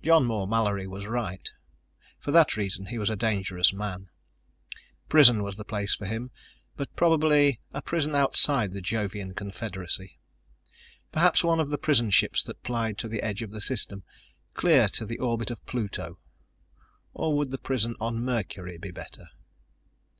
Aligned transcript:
John 0.00 0.26
Moore 0.26 0.46
Mallory 0.46 0.86
was 0.86 1.08
right; 1.08 1.50
for 2.20 2.30
that 2.30 2.56
reason, 2.56 2.86
he 2.86 2.98
was 2.98 3.10
a 3.10 3.16
dangerous 3.16 3.72
man. 3.72 4.10
Prison 5.08 5.42
was 5.42 5.56
the 5.56 5.64
place 5.64 5.92
for 5.92 6.06
him, 6.06 6.30
but 6.76 6.94
probably 6.94 7.58
a 7.74 7.82
prison 7.82 8.14
outside 8.14 8.70
the 8.70 8.80
Jovian 8.80 9.34
confederacy. 9.34 10.20
Perhaps 11.10 11.42
one 11.42 11.58
of 11.58 11.70
the 11.70 11.78
prison 11.78 12.10
ships 12.10 12.44
that 12.44 12.62
plied 12.62 12.96
to 12.98 13.08
the 13.08 13.22
edge 13.22 13.42
of 13.42 13.50
the 13.50 13.60
System, 13.60 14.04
clear 14.54 14.86
to 14.90 15.04
the 15.04 15.18
orbit 15.18 15.50
of 15.50 15.66
Pluto. 15.66 16.20
Or 17.12 17.36
would 17.36 17.50
the 17.50 17.58
prison 17.58 17.96
on 17.98 18.20
Mercury 18.22 18.78
be 18.78 18.92
better? 18.92 19.30